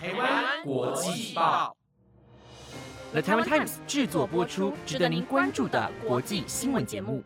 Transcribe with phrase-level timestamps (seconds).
[0.00, 1.76] 台湾国际报
[3.10, 7.24] ，The Taiwan Times 制作播出，值得您关注的国际新闻节目。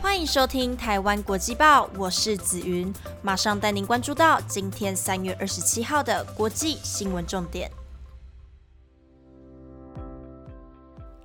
[0.00, 7.68] 欢迎收听台湾国际报，我是子云，马上带您关注到今天三月二十七号的国际新闻重点。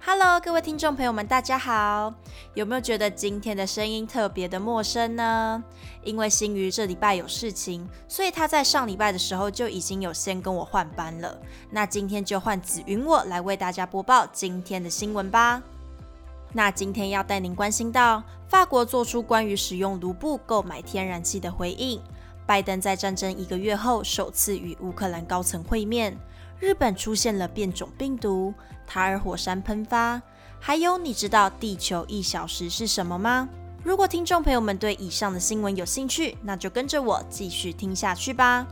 [0.10, 2.14] Hello，各位听众朋友们，大家好！
[2.54, 5.62] 有没有觉得今天的声音特别的陌生呢？
[6.02, 11.38] 因为新鱼这礼拜有事情，所以他在上礼拜的时候就已经有先跟我换班了。
[11.70, 15.62] 那今天就换紫云我来为大家播报今天的新闻吧。
[16.54, 22.00] 那今天要带您关心到，法国做出关于使用卢布购买天然气的回应；
[22.46, 26.14] 拜登在战争一个月后首次与乌克兰高层会面；
[26.60, 28.54] 日本出现了变种病毒。
[28.86, 30.22] 塔尔火山喷发，
[30.60, 33.50] 还有你知道地球一小时是什么吗？
[33.84, 38.66] 如果听众朋友们对以上的新闻有兴趣，那就跟着我继续听下去吧。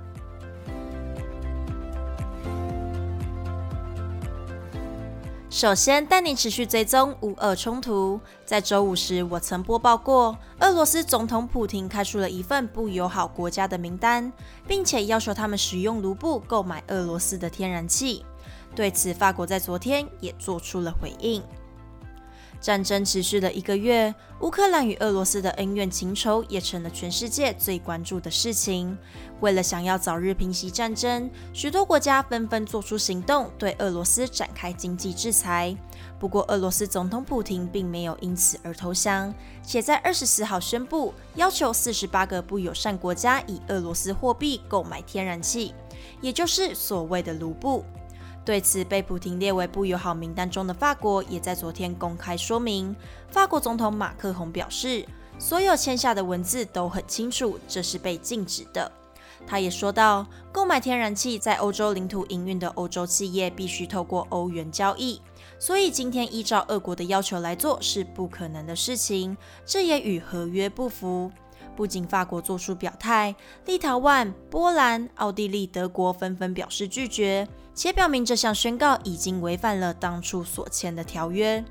[5.56, 8.20] 首先，带你持续追踪乌俄冲突。
[8.44, 14.30] 在周五时，我曾播报过，俄罗斯总统普京开出了一份不友好国家的名单，
[14.68, 18.26] 并且要求他们使用卢布购买俄罗斯的天然气。
[18.76, 21.42] 对此，法国在昨天也做出了回应。
[22.60, 28.98] 战争持续了一个月，乌克兰与俄罗斯的恩怨情仇也成了全世界最关注的事情。
[29.42, 35.76] 为了想要早日平息战争，许多国家纷纷做出行动，对俄罗斯展开经济制裁。
[36.18, 45.76] 不过，俄罗斯总统普京并没有因此而投降，且在二十四号宣布，要求四十八个不友善国家以俄罗斯货币购买天然气，
[46.22, 47.84] 也就是所谓的卢布。
[48.46, 52.96] 对此，被普廷列为不友好名单中的法国，也在昨天公开说明。
[53.28, 55.04] 法国总统马克宏表示，
[55.40, 58.92] 所有签下的文字都很清楚，这是被禁止的。
[59.48, 65.20] 他也说到，购买天然气在欧洲领土营运的欧洲企业必须透过欧元交易，
[65.58, 69.36] 所以今天依照俄国的要求来做是不可能的事情，
[69.66, 71.32] 这也与合约不符。
[71.76, 73.36] 不仅法国做出表态，
[73.66, 81.64] 立陶宛、波兰、奥地利、德国纷纷表示拒绝，且表明这项宣告已经违反了当初所签的条约。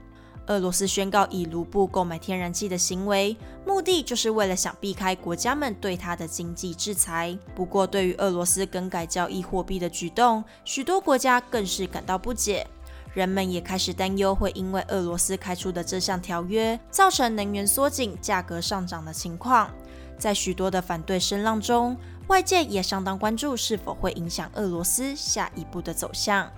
[0.49, 3.35] 俄罗斯宣告以卢布购买天然气的行为，
[3.67, 7.37] 目的就是为了想避开国家们对它的经济制裁。
[7.55, 12.67] 不过，对于俄罗斯更改交易货币的举动，许多国家更是感到不解。
[13.15, 19.71] 人们也开始担忧，会因为俄罗斯开出的这项条约，造成能源缩紧、价格上涨的情况。
[20.19, 21.97] 在许多的反对声浪中，
[22.29, 26.51] 外界也相当关注是否会影响俄罗斯下一步的走向。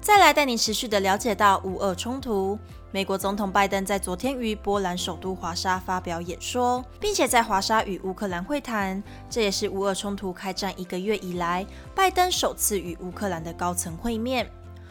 [0.00, 2.58] 再来带你持续的了解到乌俄冲突。
[2.92, 14.50] 美国总统拜登在昨天于波兰首都华沙发表演说，并且在华沙与乌克兰会谈，这也是乌俄冲突开战一个月以来，拜登首次与乌克兰的高层会面。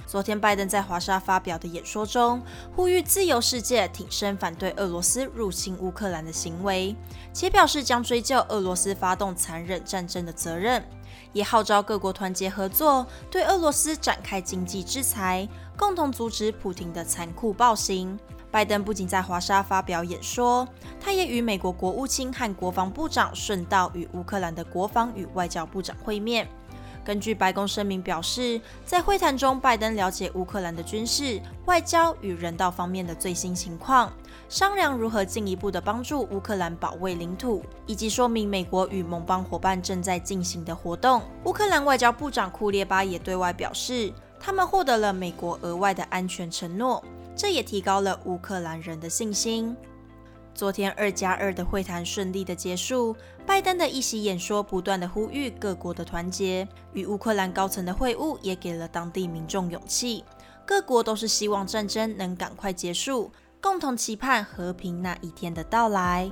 [0.09, 2.42] 昨天，拜登在华沙发表的演说中，
[2.75, 6.96] 呼吁自由世界挺身反对俄罗斯入侵乌克兰的行为，
[7.31, 10.84] 且表示将追究俄罗斯发动残忍战争的责任，
[11.31, 18.18] 也号召各国团结合作，对俄罗斯展开经济制裁，共同阻止普京的残酷暴行。
[18.50, 20.68] 拜登不仅在华沙发表演说，
[21.00, 26.50] 他也与美国国务卿和国防部长顺道与乌克兰的国防与外交部长会面。
[27.09, 34.14] 根据白宫声明表示，在会谈中，拜登了解乌克兰的军事、外交与人道方面的最新情况，
[34.47, 41.24] 商量如何进一步的帮助乌克兰保卫领土，以及说明美国与盟邦伙伴正在进行的活动。
[41.46, 47.03] 乌克兰外交部长库列巴也对外表示，他们获得了美国额外的安全承诺，
[47.36, 49.75] 这也提高了乌克兰人的信心。
[50.59, 53.16] 昨天二加二的会谈顺利的结束，
[53.46, 60.25] 拜登的一席演说不断的呼吁各国的团结，与乌克兰高层的会晤也给了当地民众勇气。
[60.66, 63.31] 各国都是希望战争能赶快结束，
[63.62, 66.30] 共同期盼和平那一天的到来。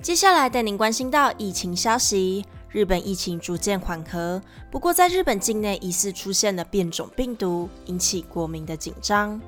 [0.00, 2.44] 接下来带您关心到疫情消息。
[2.72, 4.40] 日本疫情逐渐缓和，
[4.70, 9.38] 不过在日本境内疑似出现了变种病毒，引起国民的紧张。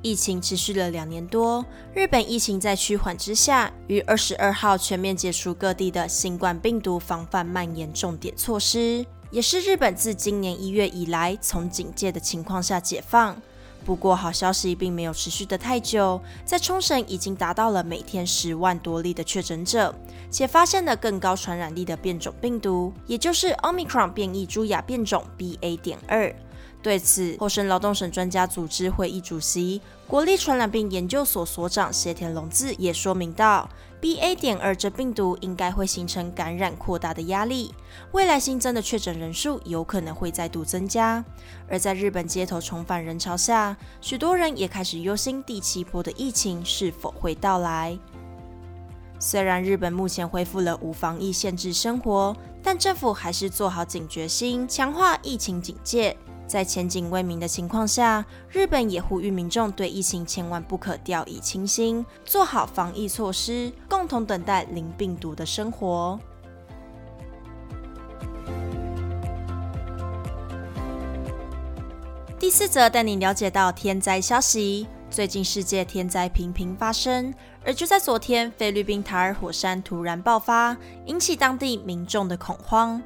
[0.00, 1.64] 疫情持续了两年多，
[1.94, 13.36] 日本疫情在趋缓之下，于二十二号全面解除各地的新冠病毒防范蔓延重点措施，也是日本自今年一月以来从警戒的情况下解放。
[13.84, 19.94] 不过，好消息并没有持续的太久，在冲绳已经达到了每天十万多例的确诊者，
[20.30, 25.76] 且发现了更高传染力的变种病毒，也就是 Omicron 变异株亚变种 BA.
[25.76, 26.34] 点二。
[26.84, 33.66] 对此，厚生劳动省专家组织会议主席、国立传染病研究所所长谢田龙志也说明到
[34.02, 34.34] ，BA.
[34.34, 37.72] 点二这病毒应该会形成感染扩大的压力，
[38.12, 41.24] 未来新增的确诊人数有可能会再度增加。
[41.70, 47.98] 而在日本街头重返人潮下，许多人也开始忧心第七波的疫情是否会到来。
[49.18, 56.14] 虽然日本目前恢复了无防疫限制生活，但政府还是做好警觉心，强化疫情警戒。
[56.46, 66.18] 在前景未明的情况下，日本也呼吁民众对疫情千万不可掉以轻心，做好防疫措施，共同等待零病毒的生活。
[72.38, 74.86] 第四则带你了解到天灾消息。
[75.10, 77.32] 最近世界天灾频频发生，
[77.64, 80.76] 而就在昨天，菲律宾塔尔火山突然爆发，
[81.06, 83.00] 引起当地民众的恐慌。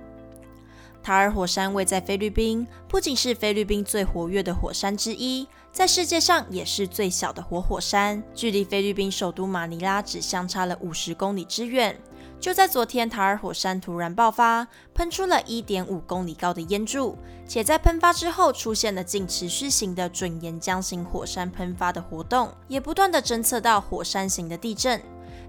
[1.08, 11.98] 塔尔火山位在菲律宾，不仅是菲律宾最活跃的火山之一，在世界上也是最小的活火山，距离菲律宾首都马尼拉只相差了五十公里之远。
[12.38, 17.16] 就在昨天，塔尔火山突然爆发，喷出了一点五公里高的烟柱，
[17.46, 25.00] 且在喷发之后出现了近持续型的准岩浆型火山喷发的活动，也不断的侦测到火山型的地震，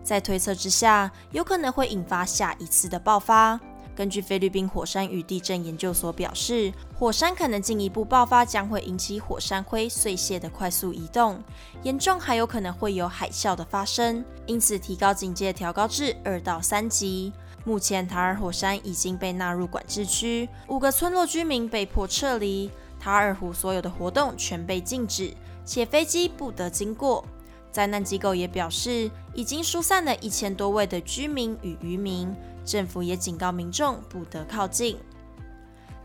[0.01, 3.59] 在推测之下，有可能会引发下一次的爆发。
[3.99, 11.43] 根据菲律宾火山与地震研究所表示，火山可能进一步爆发，将会引起火山灰碎屑的快速移动，
[11.83, 17.33] 严重还有可能会有海啸的发生，因此提高警戒，调高至二到三级。
[17.65, 25.33] 目前塔尔火山已经被纳入管制区，五个村落居民被迫撤离，塔尔湖所有的活动全被禁止，
[25.65, 27.25] 且飞机不得经过。
[27.69, 32.33] 灾难机构也表示，已经疏散了一千多位的居民与渔民。
[32.69, 34.95] 政府也警告民众不得靠近。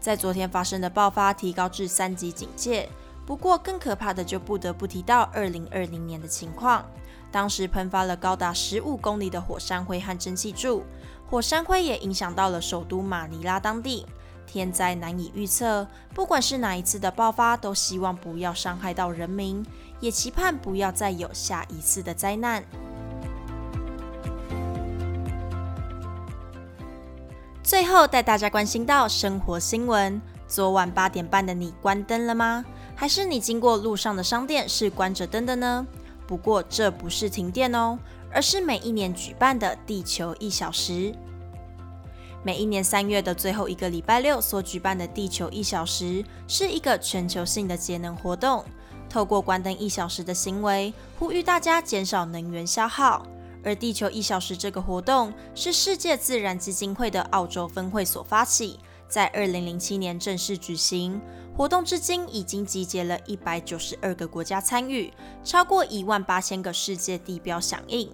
[0.01, 2.89] 在昨天发生的爆发提高至三级警戒，
[3.27, 6.83] 不过更可怕的就不得不提到二零二零年的情况。
[7.31, 10.85] 当时喷发了高达十五公里的火山灰和蒸汽柱，
[11.29, 14.07] 火山灰也影响到了首都马尼拉当地。
[14.47, 19.63] 天灾难以预测，不管是哪一次的爆发，都希望不要伤害到人民，
[20.01, 22.65] 也期盼不要再有下一次的灾难。
[27.65, 32.63] 最后带大家关心到生活新闻：昨晚八点半的你关灯了吗？
[32.95, 35.87] 还是你经过路上的商店是关着灯的呢？
[36.27, 37.99] 不过这不是停电哦，
[38.31, 41.15] 而是每一年举办的地球一小时。
[42.43, 48.63] 每一年三月的最后一个礼拜六所举办的地球一小时，是一个全球性的节能活动，
[49.09, 53.25] 透过关灯一小时的行为，呼吁大家减少能源消耗。
[53.65, 58.79] 而地球一小时这个活动是世界自然基金会的澳洲分会所发起，
[59.09, 61.21] 在二零零七年正式举行。
[61.57, 65.13] 活动至今已经集结了一百九十二个国家参与，
[65.45, 68.11] 超过一万八千个世界地标响应。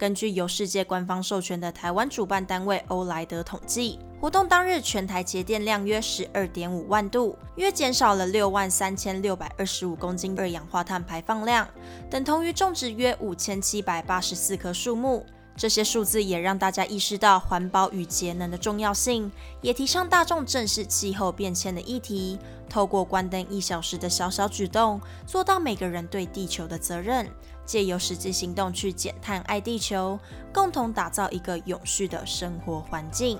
[0.00, 11.68] 根据由世界官方授权的台湾主办单位欧莱德统计，活动当日全台节电量约十二点五万度，约减少了六万三千六百二十五公斤二氧化碳排放量，
[12.08, 15.22] 等同于种植约五千七百八十四棵树木。
[15.60, 19.30] 这些数字也让大家意识到环保与节能的重要性，
[19.60, 22.38] 也提倡大众正视气候变迁的议题。
[22.66, 27.28] 透过关灯一小时的小小举动，做到每个人对地球的责任。
[27.66, 30.18] 借由实际行动去减碳、爱地球，
[30.50, 33.38] 共同打造一个永续的生活环境。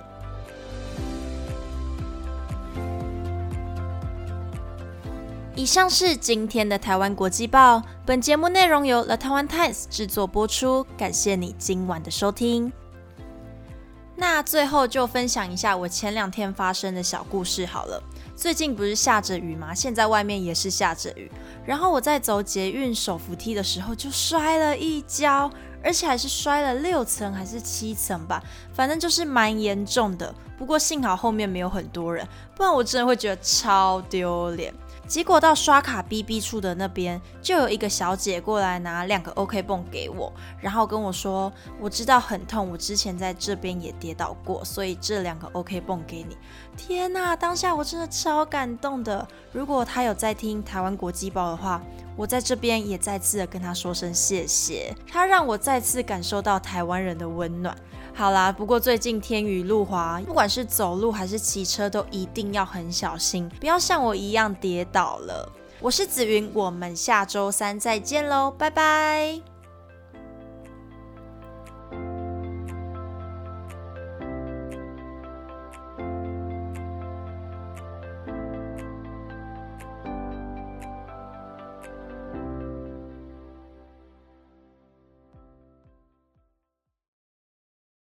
[5.60, 12.72] 以上是今天的台湾国际报，本节目内容由 The Taiwan Times 制作播出，感谢你今晚的收听。
[14.16, 18.02] 那最后就分享一下我前两天发生的小故事好了。
[18.34, 19.74] 最近不是下着雨吗？
[19.74, 21.30] 现在外面也是下着雨。
[21.66, 25.50] 然后我在走捷运手扶梯的时候就摔了一跤，
[25.82, 30.34] 而且还是摔了六层还是七层吧，反正就是蛮严重的。
[30.58, 34.72] 不过幸好后面没有很多人，不然我真的会觉得超丢脸。
[35.06, 46.36] 结果到刷卡 B B 处的那边，就有一个小姐过来拿两个 O K 泵给我，然后跟我说：“我知道很痛，我之前在这边也跌倒过，所以这两个 O K 泵给你。”
[46.76, 49.26] 天呐，当下我真的超感动的。
[49.50, 51.82] 如果他有在听台湾国际报的话，
[52.16, 57.76] 我在这边也再次的跟他说声谢谢，他让我再次感受到台湾人的温暖。
[58.12, 65.50] 好啦，不过最近天雨路滑，不管是走路还是骑车，都一定要很小心，不要像我一样跌倒了。
[65.80, 69.49] 我是紫云，我们下周三再见喽，拜拜。